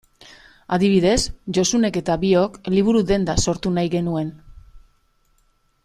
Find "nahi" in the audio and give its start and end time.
3.77-3.93